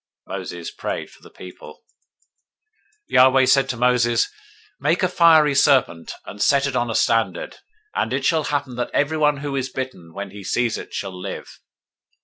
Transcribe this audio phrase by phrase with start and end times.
[0.27, 1.83] Moses prayed for the people.
[3.11, 4.29] 021:008 Yahweh said to Moses,
[4.79, 7.57] Make you a fiery serpent, and set it on a standard:
[7.93, 11.59] and it shall happen, that everyone who is bitten, when he sees it, shall live.